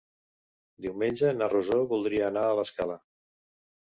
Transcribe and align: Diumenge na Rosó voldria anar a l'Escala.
Diumenge 0.85 1.33
na 1.41 1.49
Rosó 1.51 1.77
voldria 1.91 2.23
anar 2.31 2.47
a 2.53 2.57
l'Escala. 2.61 2.97